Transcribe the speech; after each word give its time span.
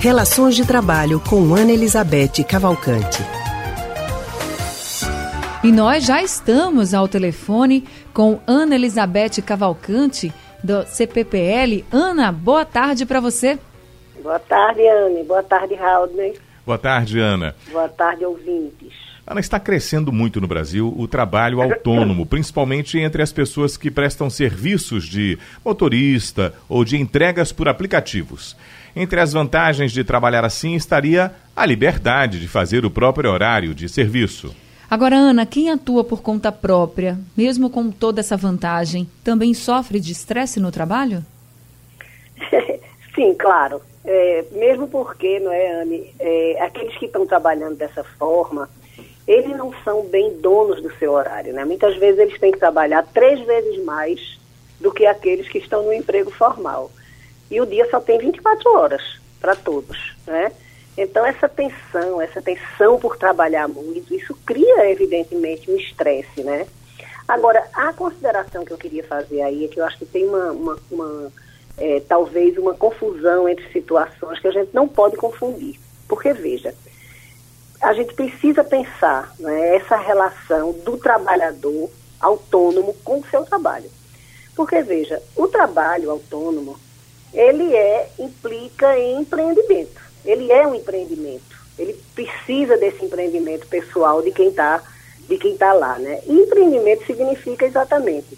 Relações 0.00 0.56
de 0.56 0.66
Trabalho 0.66 1.20
com 1.20 1.54
Ana 1.54 1.72
Elizabeth 1.72 2.42
Cavalcante. 2.48 3.22
E 5.62 5.70
nós 5.70 6.06
já 6.06 6.22
estamos 6.22 6.94
ao 6.94 7.06
telefone 7.06 7.84
com 8.14 8.40
Ana 8.46 8.76
Elizabeth 8.76 9.42
Cavalcante, 9.44 10.32
do 10.64 10.86
CPPL. 10.86 11.84
Ana, 11.92 12.32
boa 12.32 12.64
tarde 12.64 13.04
para 13.04 13.20
você. 13.20 13.58
Boa 14.22 14.38
tarde, 14.38 14.88
Anne. 14.88 15.22
Boa 15.22 15.42
tarde, 15.42 15.74
Raul. 15.74 16.34
Boa 16.64 16.78
tarde, 16.78 17.18
Ana. 17.18 17.54
Boa 17.70 17.88
tarde, 17.90 18.24
ouvintes. 18.24 18.94
Ana, 19.26 19.40
está 19.40 19.60
crescendo 19.60 20.10
muito 20.10 20.40
no 20.40 20.48
Brasil 20.48 20.94
o 20.96 21.06
trabalho 21.06 21.60
autônomo, 21.60 22.24
principalmente 22.26 22.98
entre 22.98 23.22
as 23.22 23.32
pessoas 23.32 23.76
que 23.76 23.90
prestam 23.90 24.30
serviços 24.30 25.04
de 25.04 25.38
motorista 25.62 26.54
ou 26.70 26.86
de 26.86 26.96
entregas 26.96 27.52
por 27.52 27.68
aplicativos. 27.68 28.56
Entre 28.94 29.20
as 29.20 29.32
vantagens 29.32 29.92
de 29.92 30.02
trabalhar 30.02 30.44
assim 30.44 30.74
estaria 30.74 31.32
a 31.54 31.64
liberdade 31.64 32.40
de 32.40 32.48
fazer 32.48 32.84
o 32.84 32.90
próprio 32.90 33.30
horário 33.30 33.74
de 33.74 33.88
serviço. 33.88 34.54
Agora, 34.90 35.14
Ana, 35.14 35.46
quem 35.46 35.70
atua 35.70 36.02
por 36.02 36.20
conta 36.20 36.50
própria, 36.50 37.16
mesmo 37.36 37.70
com 37.70 37.90
toda 37.90 38.20
essa 38.20 38.36
vantagem, 38.36 39.08
também 39.22 39.54
sofre 39.54 40.00
de 40.00 40.10
estresse 40.10 40.58
no 40.58 40.72
trabalho? 40.72 41.24
Sim, 43.14 43.34
claro. 43.34 43.80
É, 44.04 44.44
mesmo 44.52 44.88
porque, 44.88 45.38
não 45.38 45.52
é, 45.52 45.82
Anne, 45.82 46.12
é, 46.18 46.62
aqueles 46.62 46.96
que 46.96 47.06
estão 47.06 47.24
trabalhando 47.24 47.76
dessa 47.76 48.02
forma, 48.02 48.68
eles 49.28 49.56
não 49.56 49.72
são 49.84 50.04
bem 50.06 50.32
donos 50.40 50.82
do 50.82 50.92
seu 50.96 51.12
horário, 51.12 51.52
né? 51.52 51.64
Muitas 51.64 51.96
vezes 51.96 52.18
eles 52.18 52.40
têm 52.40 52.50
que 52.50 52.58
trabalhar 52.58 53.06
três 53.14 53.38
vezes 53.46 53.84
mais 53.84 54.40
do 54.80 54.90
que 54.90 55.06
aqueles 55.06 55.48
que 55.48 55.58
estão 55.58 55.84
no 55.84 55.92
emprego 55.92 56.30
formal. 56.32 56.90
E 57.50 57.60
o 57.60 57.66
dia 57.66 57.88
só 57.90 58.00
tem 58.00 58.18
24 58.18 58.70
horas 58.76 59.02
para 59.40 59.56
todos, 59.56 60.14
né? 60.26 60.52
Então 60.96 61.24
essa 61.24 61.48
tensão, 61.48 62.20
essa 62.20 62.42
tensão 62.42 62.98
por 62.98 63.16
trabalhar 63.16 63.66
muito, 63.68 64.14
isso 64.14 64.34
cria 64.44 64.90
evidentemente 64.90 65.70
um 65.70 65.76
estresse, 65.76 66.42
né? 66.42 66.66
Agora, 67.26 67.64
a 67.72 67.92
consideração 67.92 68.64
que 68.64 68.72
eu 68.72 68.78
queria 68.78 69.04
fazer 69.04 69.40
aí 69.42 69.64
é 69.64 69.68
que 69.68 69.78
eu 69.78 69.84
acho 69.84 69.98
que 69.98 70.04
tem 70.04 70.26
uma, 70.26 70.50
uma, 70.50 70.78
uma 70.90 71.32
é, 71.78 72.00
talvez 72.00 72.58
uma 72.58 72.74
confusão 72.74 73.48
entre 73.48 73.70
situações 73.72 74.38
que 74.40 74.48
a 74.48 74.50
gente 74.50 74.74
não 74.74 74.88
pode 74.88 75.16
confundir. 75.16 75.78
Porque, 76.08 76.32
veja, 76.32 76.74
a 77.80 77.92
gente 77.94 78.14
precisa 78.14 78.64
pensar 78.64 79.32
né, 79.38 79.76
essa 79.76 79.96
relação 79.96 80.72
do 80.72 80.98
trabalhador 80.98 81.88
autônomo 82.20 82.94
com 83.04 83.20
o 83.20 83.26
seu 83.26 83.44
trabalho. 83.44 83.90
Porque, 84.54 84.82
veja, 84.82 85.22
o 85.36 85.48
trabalho 85.48 86.10
autônomo, 86.10 86.78
ele 87.32 87.74
é, 87.74 88.08
implica 88.18 88.98
em 88.98 89.20
empreendimento. 89.20 90.00
Ele 90.24 90.50
é 90.50 90.66
um 90.66 90.74
empreendimento. 90.74 91.58
Ele 91.78 91.94
precisa 92.14 92.76
desse 92.76 93.04
empreendimento 93.04 93.66
pessoal 93.66 94.22
de 94.22 94.30
quem 94.30 94.48
está 94.48 94.82
de 95.28 95.38
quem 95.38 95.56
tá 95.56 95.72
lá, 95.72 95.96
né? 95.96 96.20
E 96.26 96.32
empreendimento 96.32 97.06
significa 97.06 97.64
exatamente 97.64 98.36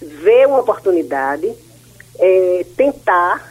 ver 0.00 0.48
uma 0.48 0.58
oportunidade, 0.58 1.54
é, 2.18 2.66
tentar 2.76 3.48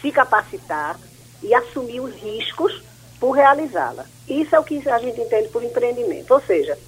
se 0.00 0.12
capacitar 0.12 0.98
e 1.42 1.52
assumir 1.52 2.00
os 2.00 2.14
riscos 2.14 2.80
por 3.18 3.32
realizá-la. 3.32 4.06
Isso 4.28 4.54
é 4.54 4.58
o 4.58 4.64
que 4.64 4.88
a 4.88 4.98
gente 5.00 5.20
entende 5.20 5.48
por 5.48 5.64
empreendimento. 5.64 6.32
Ou 6.32 6.40
seja, 6.40 6.78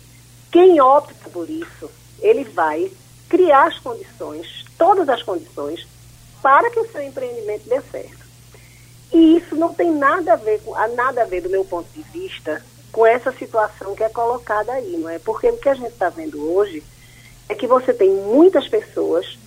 quem 0.53 0.81
opta 0.81 1.29
por 1.31 1.51
isso, 1.51 1.91
ele 2.21 2.45
vai 2.45 2.91
criar 3.29 3.67
as 3.67 3.79
condições, 3.81 4.65
todas 4.79 5.09
as 5.09 5.23
condições, 5.23 5.85
para 6.45 6.69
que 6.69 6.79
o 6.79 6.93
seu 6.93 7.01
empreendimento 7.01 7.67
dê 7.67 7.81
certo. 7.81 8.23
E 9.11 9.39
isso 9.39 9.57
não 9.57 9.73
tem 9.73 9.91
nada 9.91 10.35
a 10.35 10.37
ver, 10.37 10.61
com, 10.61 10.75
nada 10.95 11.23
a 11.23 11.25
ver 11.25 11.41
do 11.41 11.49
meu 11.49 11.65
ponto 11.65 11.89
de 11.95 12.03
vista, 12.03 12.63
com 12.93 13.07
essa 13.07 13.33
situação 13.33 13.95
que 13.95 14.05
é 14.05 14.11
colocada 14.11 14.71
aí, 14.73 14.95
não 14.99 15.09
é? 15.09 15.19
Porque 15.19 15.49
o 15.49 15.57
que 15.57 15.71
a 15.71 15.75
gente 15.75 15.93
está 15.93 16.11
vendo 16.11 16.53
hoje 16.55 16.83
é 17.49 17.55
que 17.55 17.67
você 17.67 17.95
tem 17.95 18.11
muitas 18.11 18.69
pessoas 18.69 19.39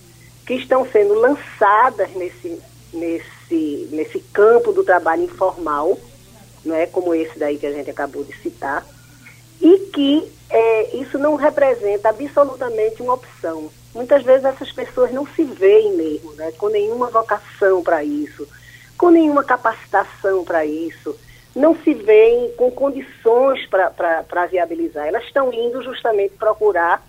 que 0.44 0.54
estão 0.54 0.84
sendo 0.90 1.14
lançadas 1.14 2.10
nesse, 2.16 2.60
nesse, 2.92 3.88
nesse 3.92 4.18
campo 4.32 4.72
do 4.72 4.82
trabalho 4.82 5.22
informal, 5.22 5.96
não 6.64 6.74
é 6.74 6.86
como 6.86 7.14
esse 7.14 7.38
daí 7.38 7.58
que 7.58 7.66
a 7.66 7.72
gente 7.72 7.90
acabou 7.90 8.24
de 8.24 8.36
citar, 8.38 8.84
e 9.60 9.78
que 9.92 10.32
é, 10.50 10.96
isso 10.96 11.18
não 11.18 11.36
representa 11.36 12.08
absolutamente 12.08 13.02
uma 13.02 13.14
opção. 13.14 13.70
Muitas 13.94 14.22
vezes 14.22 14.44
essas 14.44 14.70
pessoas 14.72 15.12
não 15.12 15.26
se 15.26 15.44
veem 15.44 15.94
mesmo, 15.94 16.32
né, 16.34 16.52
com 16.52 16.68
nenhuma 16.68 17.08
vocação 17.08 17.82
para 17.82 18.04
isso, 18.04 18.46
com 18.96 19.10
nenhuma 19.10 19.44
capacitação 19.44 20.44
para 20.44 20.64
isso, 20.64 21.16
não 21.54 21.76
se 21.76 21.94
veem 21.94 22.52
com 22.52 22.70
condições 22.70 23.66
para 23.66 24.46
viabilizar. 24.46 25.06
Elas 25.06 25.24
estão 25.24 25.52
indo 25.52 25.82
justamente 25.82 26.34
procurar 26.34 27.02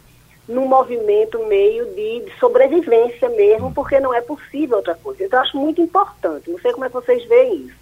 num 0.48 0.66
movimento 0.66 1.46
meio 1.46 1.86
de, 1.94 2.22
de, 2.22 2.40
sobrevivência 2.40 3.30
mesmo, 3.30 3.72
porque 3.72 4.00
não 4.00 4.12
é 4.12 4.20
possível 4.20 4.78
outra 4.78 4.96
coisa. 4.96 5.24
Então, 5.24 5.40
eu 5.40 5.44
acho 5.44 5.58
muito 5.58 5.80
importante, 5.80 6.50
não 6.50 6.60
sei 6.60 6.72
como 6.72 6.86
é 6.86 6.88
que 6.88 6.96
vocês 6.96 7.24
veem 7.26 7.68
isso, 7.68 7.78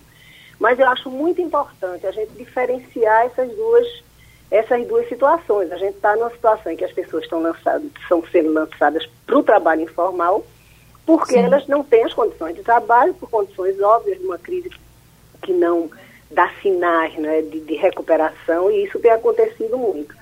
mas 0.60 0.78
eu 0.78 0.88
acho 0.90 1.10
muito 1.10 1.40
importante 1.40 2.06
a 2.06 2.12
gente 2.12 2.34
diferenciar 2.34 3.26
essas 3.26 3.50
duas, 3.56 4.04
essas 4.50 4.86
duas 4.88 5.08
situações. 5.10 5.72
A 5.72 5.78
gente 5.78 5.96
está 5.96 6.16
numa 6.16 6.30
situação 6.30 6.72
em 6.72 6.76
que 6.76 6.86
as 6.86 6.92
pessoas 6.92 7.24
estão 7.24 7.42
lançadas, 7.42 7.90
estão 8.02 8.24
sendo 8.32 8.52
lançadas 8.54 9.08
para 9.26 9.38
o 9.38 9.44
trabalho 9.44 9.82
informal, 9.82 10.46
porque 11.06 11.34
Sim. 11.34 11.44
elas 11.44 11.68
não 11.68 11.84
têm 11.84 12.04
as 12.04 12.14
condições 12.14 12.56
de 12.56 12.64
trabalho, 12.64 13.14
por 13.14 13.30
condições 13.30 13.80
óbvias 13.82 14.20
de 14.20 14.26
uma 14.26 14.38
crise 14.38 14.70
que 15.42 15.54
não 15.54 15.90
dá 16.30 16.50
sinais 16.62 17.16
né, 17.16 17.42
de, 17.42 17.62
de 17.62 17.76
recuperação, 17.76 18.70
e 18.70 18.84
isso 18.86 19.00
tem 19.00 19.12
acontecido 19.12 19.78
muito. 19.78 20.16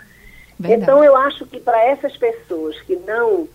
Verdade. 0.59 0.83
Então 0.83 1.03
eu 1.03 1.15
acho 1.15 1.45
que 1.45 1.59
para 1.59 1.83
essas 1.83 2.15
pessoas 2.15 2.79
que 2.81 2.95
não 2.95 3.47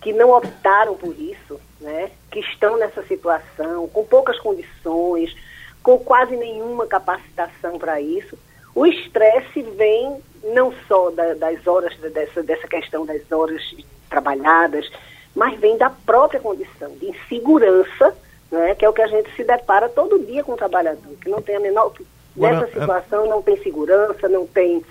que 0.00 0.12
não 0.12 0.30
optaram 0.30 0.94
por 0.94 1.12
isso, 1.18 1.60
né, 1.80 2.10
que 2.30 2.38
estão 2.38 2.76
nessa 2.76 3.02
situação, 3.02 3.88
com 3.88 4.04
poucas 4.04 4.38
condições, 4.38 5.34
com 5.82 5.98
quase 5.98 6.36
nenhuma 6.36 6.86
capacitação 6.86 7.76
para 7.76 8.00
isso. 8.00 8.38
O 8.76 8.86
estresse 8.86 9.62
vem 9.62 10.18
não 10.54 10.70
só 10.86 11.10
da, 11.10 11.32
das 11.32 11.66
horas, 11.66 11.96
dessa, 12.12 12.42
dessa 12.42 12.68
questão 12.68 13.06
das 13.06 13.22
horas 13.32 13.62
trabalhadas, 14.10 14.86
mas 15.34 15.58
vem 15.58 15.78
da 15.78 15.88
própria 15.88 16.38
condição 16.38 16.90
de 17.00 17.06
insegurança, 17.06 18.14
né, 18.52 18.74
que 18.74 18.84
é 18.84 18.88
o 18.88 18.92
que 18.92 19.00
a 19.00 19.06
gente 19.06 19.34
se 19.34 19.42
depara 19.42 19.88
todo 19.88 20.24
dia 20.26 20.44
com 20.44 20.52
o 20.52 20.56
trabalhador, 20.56 21.16
que 21.22 21.30
não 21.30 21.40
tem 21.40 21.56
a 21.56 21.60
menor. 21.60 21.90
Nessa 22.36 22.66
situação 22.66 23.26
não 23.26 23.40
tem 23.40 23.56
segurança, 23.62 24.28
não 24.28 24.46
tem 24.46 24.84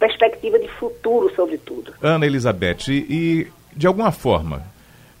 perspectiva 0.00 0.58
de 0.58 0.68
futuro, 0.68 1.30
sobretudo. 1.36 1.92
Ana 2.00 2.24
Elizabeth, 2.24 2.88
e, 2.88 3.06
e 3.10 3.52
de 3.76 3.86
alguma 3.86 4.10
forma, 4.10 4.62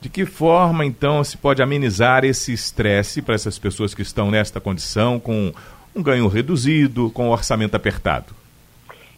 de 0.00 0.08
que 0.08 0.24
forma, 0.24 0.82
então, 0.86 1.22
se 1.22 1.36
pode 1.36 1.60
amenizar 1.60 2.24
esse 2.24 2.54
estresse 2.54 3.20
para 3.20 3.34
essas 3.34 3.58
pessoas 3.58 3.94
que 3.94 4.00
estão 4.00 4.30
nesta 4.30 4.60
condição, 4.60 5.20
com 5.20 5.52
um 5.98 6.02
ganho 6.02 6.28
reduzido, 6.28 7.10
com 7.10 7.26
um 7.26 7.30
orçamento 7.30 7.74
apertado? 7.74 8.32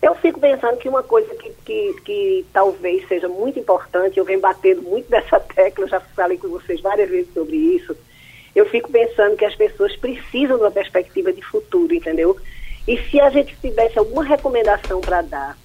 Eu 0.00 0.14
fico 0.14 0.41
pensando 0.41 0.78
que 0.78 0.88
uma 0.88 1.02
coisa 1.02 1.34
que, 1.34 1.50
que, 1.64 1.94
que 2.02 2.46
talvez 2.52 3.06
seja 3.06 3.28
muito 3.28 3.58
importante, 3.58 4.18
eu 4.18 4.24
venho 4.24 4.41
batendo 4.41 4.82
muito 4.82 5.08
dessa 5.10 5.38
tecla, 5.38 5.86
já 5.86 6.00
falei 6.00 6.38
com 6.38 6.48
vocês 6.48 6.80
várias 6.80 7.10
vezes 7.10 7.32
sobre 7.34 7.56
isso, 7.56 7.94
eu 8.54 8.66
fico 8.66 8.90
pensando 8.90 9.36
que 9.36 9.44
as 9.44 9.54
pessoas 9.54 9.94
precisam 9.96 10.56
de 10.56 10.64
uma 10.64 10.70
perspectiva 10.70 11.32
de 11.32 11.42
futuro, 11.42 11.94
entendeu? 11.94 12.36
E 12.88 12.96
se 13.08 13.20
a 13.20 13.30
gente 13.30 13.54
tivesse 13.60 13.98
alguma 13.98 14.24
recomendação 14.24 15.00
para 15.00 15.22
dar, 15.22 15.56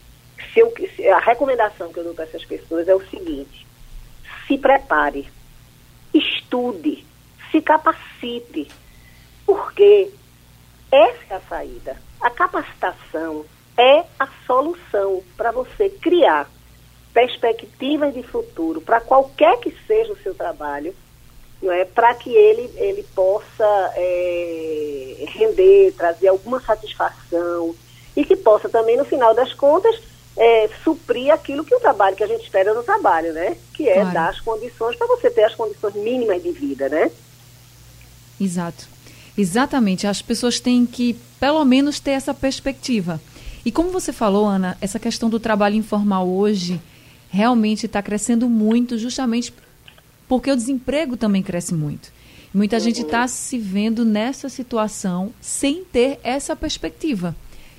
se 0.54 0.60
eu, 0.60 0.72
se 0.96 1.08
a 1.08 1.20
recomendação 1.20 1.92
que 1.92 2.00
eu 2.00 2.04
dou 2.04 2.14
para 2.14 2.26
essas 2.26 2.46
pessoas 2.46 2.88
é 2.88 2.94
o 2.94 3.04
seguinte: 3.08 3.66
se 4.46 4.58
prepare, 4.58 5.28
estude, 6.14 7.04
se 7.52 7.62
capacite, 7.62 8.68
porque 9.46 10.12
essa 10.96 11.34
é 11.34 11.36
a 11.36 11.42
saída. 11.42 11.98
A 12.22 12.30
capacitação 12.30 13.46
é 13.78 14.06
a 14.20 14.28
solução 14.46 15.22
para 15.36 15.52
você 15.52 15.90
criar 15.90 16.50
perspectivas 17.14 18.14
de 18.14 18.24
futuro 18.24 18.82
para 18.82 19.00
qualquer 19.00 19.58
que 19.60 19.74
seja 19.88 20.12
o 20.12 20.18
seu 20.18 20.34
trabalho, 20.34 20.94
não 21.62 21.72
é? 21.72 21.86
para 21.86 22.14
que 22.14 22.30
ele, 22.30 22.70
ele 22.76 23.04
possa 23.16 23.94
é, 23.96 25.26
render, 25.30 25.94
trazer 25.98 26.28
alguma 26.28 26.60
satisfação 26.62 27.76
e 28.16 28.24
que 28.24 28.36
possa 28.36 28.70
também, 28.70 28.98
no 28.98 29.06
final 29.06 29.34
das 29.34 29.54
contas, 29.54 30.00
é, 30.38 30.70
suprir 30.84 31.34
aquilo 31.34 31.64
que 31.64 31.76
o 31.76 31.80
trabalho 31.80 32.16
que 32.16 32.24
a 32.24 32.28
gente 32.28 32.44
espera 32.44 32.74
no 32.74 32.84
trabalho, 32.84 33.34
né? 33.34 33.58
Que 33.74 33.90
é 33.90 33.96
claro. 33.96 34.14
dar 34.14 34.30
as 34.30 34.40
condições 34.42 34.96
para 34.98 35.08
você 35.08 35.30
ter 35.30 35.44
as 35.44 35.56
condições 35.56 35.96
mínimas 35.96 36.42
de 36.44 36.52
vida, 36.52 36.90
né? 36.90 37.12
Exato. 38.40 38.95
Exatamente. 39.38 40.08
As 40.08 40.22
pessoas 40.22 40.60
têm 40.60 40.86
que, 40.86 41.16
pelo 41.40 41.64
menos, 41.66 42.00
ter 42.00 42.12
essa 42.12 42.34
perspectiva. 42.34 43.22
E 43.66 43.72
como 43.72 43.90
você 43.90 44.14
falou, 44.14 44.46
Ana, 44.46 44.78
essa 44.80 45.00
questão 45.00 45.30
do 45.30 45.40
trabalho 45.40 45.76
informal 45.76 46.28
hoje 46.28 46.80
realmente 47.30 47.86
está 47.86 48.02
crescendo 48.02 48.48
muito, 48.48 48.98
justamente 48.98 49.54
porque 50.28 50.52
o 50.52 50.56
desemprego 50.56 51.18
também 51.18 51.44
cresce 51.44 51.74
muito. 51.74 52.14
Muita 52.54 52.78
uhum. 52.78 52.82
gente 52.82 53.02
está 53.02 53.28
se 53.28 53.58
vendo 53.58 54.06
nessa 54.06 54.48
situação 54.48 55.34
sem 55.42 55.84
ter 55.84 56.20
essa 56.24 56.56
perspectiva. 56.56 57.36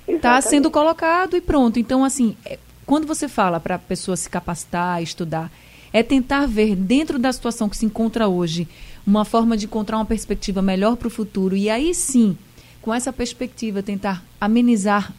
Está 0.06 0.40
sendo 0.40 0.70
colocado 0.70 1.36
e 1.36 1.40
pronto. 1.40 1.78
Então, 1.78 2.04
assim, 2.04 2.36
é, 2.44 2.58
quando 2.84 3.06
você 3.06 3.26
fala 3.26 3.58
para 3.58 3.76
a 3.76 3.78
pessoa 3.78 4.16
se 4.16 4.28
capacitar, 4.28 5.02
estudar, 5.02 5.50
é 5.92 6.02
tentar 6.02 6.46
ver 6.46 6.76
dentro 6.76 7.18
da 7.18 7.32
situação 7.32 7.68
que 7.68 7.76
se 7.76 7.86
encontra 7.86 8.28
hoje 8.28 8.68
uma 9.06 9.24
forma 9.24 9.56
de 9.56 9.66
encontrar 9.66 9.96
uma 9.96 10.04
perspectiva 10.04 10.60
melhor 10.60 10.96
para 10.96 11.08
o 11.08 11.10
futuro 11.10 11.56
e 11.56 11.70
aí 11.70 11.94
sim, 11.94 12.36
com 12.82 12.92
essa 12.92 13.12
perspectiva, 13.12 13.82
tentar 13.82 14.22
amenizar 14.40 15.12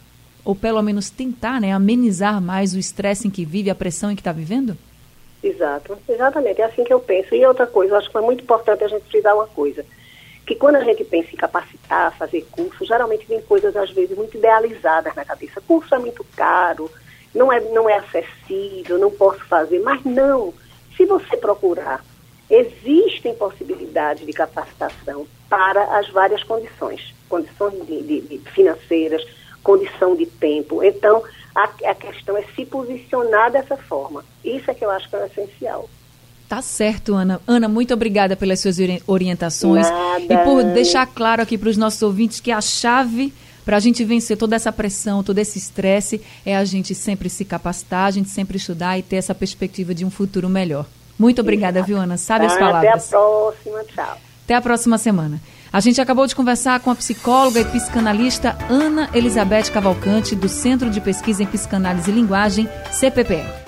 ou 0.44 0.54
pelo 0.54 0.80
menos 0.80 1.10
tentar, 1.10 1.60
né, 1.60 1.72
amenizar 1.72 2.40
mais 2.40 2.74
o 2.74 2.78
estresse 2.78 3.28
em 3.28 3.30
que 3.30 3.44
vive, 3.44 3.68
a 3.68 3.74
pressão 3.74 4.10
em 4.10 4.14
que 4.14 4.22
está 4.22 4.32
vivendo? 4.32 4.78
Exato, 5.42 5.98
exatamente, 6.08 6.62
é 6.62 6.64
assim 6.64 6.84
que 6.84 6.92
eu 6.92 6.98
penso. 6.98 7.34
E 7.34 7.44
outra 7.44 7.66
coisa, 7.66 7.92
eu 7.92 7.98
acho 7.98 8.10
que 8.10 8.16
é 8.16 8.20
muito 8.22 8.42
importante 8.42 8.82
a 8.82 8.88
gente 8.88 9.04
frisar 9.10 9.34
uma 9.34 9.46
coisa, 9.46 9.84
que 10.46 10.54
quando 10.54 10.76
a 10.76 10.84
gente 10.84 11.04
pensa 11.04 11.28
em 11.32 11.36
capacitar, 11.36 12.16
fazer 12.16 12.46
curso, 12.50 12.82
geralmente 12.86 13.26
vem 13.26 13.42
coisas 13.42 13.76
às 13.76 13.90
vezes 13.90 14.16
muito 14.16 14.38
idealizadas 14.38 15.14
na 15.14 15.22
cabeça. 15.22 15.60
Curso 15.60 15.94
é 15.94 15.98
muito 15.98 16.24
caro, 16.34 16.90
não 17.34 17.52
é, 17.52 17.60
não 17.60 17.86
é 17.86 17.98
acessível, 17.98 18.98
não 18.98 19.10
posso 19.10 19.44
fazer, 19.44 19.80
mas 19.80 20.02
não. 20.02 20.54
Se 20.96 21.04
você 21.04 21.36
procurar, 21.36 22.02
existem 22.50 23.34
possibilidades 23.34 24.26
de 24.26 24.32
capacitação 24.32 25.26
para 25.48 25.98
as 25.98 26.08
várias 26.10 26.42
condições, 26.42 27.14
condições 27.28 27.86
de, 27.86 28.02
de, 28.02 28.20
de 28.20 28.38
financeiras, 28.50 29.24
condição 29.62 30.16
de 30.16 30.26
tempo. 30.26 30.82
Então, 30.82 31.22
a, 31.54 31.64
a, 31.90 31.94
questão 31.94 32.36
é 32.36 32.42
se 32.54 32.64
posicionar 32.64 33.50
dessa 33.50 33.76
forma. 33.76 34.24
Isso 34.44 34.70
é 34.70 34.74
que 34.74 34.84
eu 34.84 34.90
acho 34.90 35.08
que 35.08 35.16
é 35.16 35.26
essencial. 35.26 35.88
Tá 36.48 36.62
certo, 36.62 37.14
Ana. 37.14 37.40
Ana, 37.46 37.68
muito 37.68 37.92
obrigada 37.92 38.34
pelas 38.34 38.60
suas 38.60 38.78
orientações 39.06 39.88
Nada. 39.88 40.34
e 40.34 40.38
por 40.44 40.64
deixar 40.64 41.06
claro 41.06 41.42
aqui 41.42 41.58
para 41.58 41.68
os 41.68 41.76
nossos 41.76 42.00
ouvintes 42.00 42.40
que 42.40 42.50
a 42.50 42.60
chave 42.60 43.32
para 43.66 43.76
a 43.76 43.80
gente 43.80 44.02
vencer 44.02 44.38
toda 44.38 44.56
essa 44.56 44.72
pressão, 44.72 45.22
todo 45.22 45.38
esse 45.38 45.58
estresse, 45.58 46.22
é 46.46 46.56
a 46.56 46.64
gente 46.64 46.94
sempre 46.94 47.28
se 47.28 47.44
capacitar, 47.44 48.06
a 48.06 48.10
gente 48.10 48.30
sempre 48.30 48.56
estudar 48.56 48.98
e 48.98 49.02
ter 49.02 49.16
essa 49.16 49.34
perspectiva 49.34 49.94
de 49.94 50.06
um 50.06 50.10
futuro 50.10 50.48
melhor. 50.48 50.86
Muito 51.18 51.40
obrigada, 51.40 51.82
viu, 51.82 51.98
Ana? 51.98 52.16
Sabe 52.16 52.46
as 52.46 52.56
palavras. 52.56 52.84
Até 52.84 52.88
a 52.88 53.18
próxima, 53.18 53.84
tchau. 53.84 54.18
Até 54.44 54.54
a 54.54 54.60
próxima 54.60 54.98
semana. 54.98 55.40
A 55.70 55.80
gente 55.80 56.00
acabou 56.00 56.26
de 56.26 56.34
conversar 56.34 56.80
com 56.80 56.90
a 56.90 56.94
psicóloga 56.94 57.60
e 57.60 57.64
psicanalista 57.64 58.56
Ana 58.70 59.10
Elizabeth 59.12 59.70
Cavalcante, 59.72 60.34
do 60.34 60.48
Centro 60.48 60.88
de 60.88 61.00
Pesquisa 61.00 61.42
em 61.42 61.46
Psicanálise 61.46 62.10
e 62.10 62.14
Linguagem, 62.14 62.68
CPPE. 62.90 63.66